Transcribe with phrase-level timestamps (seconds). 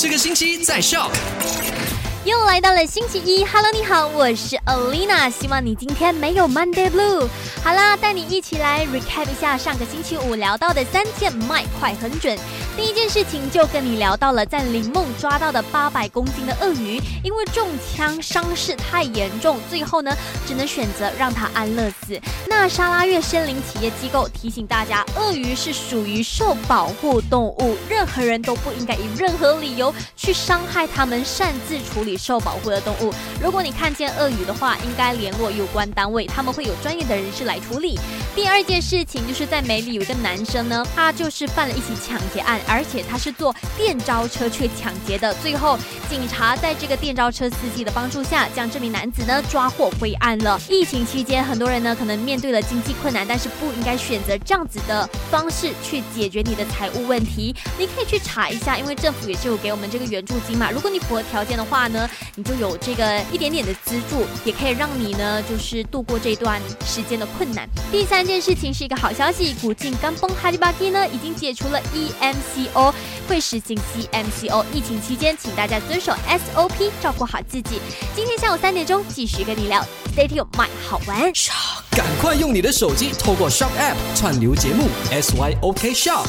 [0.00, 1.10] 这个星期在笑。
[2.24, 7.28] 又来到了星期一，Hello，你好，我是 Alina，希望你今天没有 Monday Blue。
[7.62, 12.34] 好啦，带你一起来 recap 一下上个星期五聊到的三件卖快很准。
[12.80, 20.10] 第一件事情就跟你聊到了，在林梦抓到的八百公斤的鳄鱼，因为中枪伤势太严重，最后呢
[20.48, 22.18] 只能选择让它安乐死。
[22.48, 33.12] 那沙拉越森林企业机构提醒大家，鳄鱼是属于受保护动物，任何人都不应该以任何理由去伤害它们，擅自处理受保护的动物。
[33.42, 38.00] 如果你看见鳄鱼的话，应该联络有关单位，他们会有专业的人士来处理。
[38.34, 42.58] 第二件事情就是在梅里有一个男生呢，他就是犯了一起抢劫案。
[42.70, 45.76] 而且他是坐电召车去抢劫的，最后
[46.08, 50.60] 警察在这个电召车司机的帮助下，将这名男子呢抓获归案了。
[50.68, 57.54] 疫情期间，很多人呢可能面对了经济困难，但是不应该选择这样子的方式去解决你的财务问题。
[57.76, 60.70] 你可以去查一下，因为政府也是有给我们这个援助金嘛。
[60.70, 67.68] 如果你符合条件的话呢，你就有这个一点点的资助，也可以让你呢就是度过这段时间的困难。
[67.90, 72.59] 第三件事情是一个好消息，古晋刚崩哈利巴基呢已经解除了 EMC。
[72.60, 72.94] C O
[73.26, 77.80] 会实行 C M C O，疫情期间，请大家遵守 S O P，照顾好自己。
[78.14, 79.80] 今天下午三点钟继续跟你聊
[80.14, 81.32] ，Stay tuned，买好玩。
[81.92, 86.26] 赶快用你的手机透过 Shop App 串流节目 S Y O K Shop。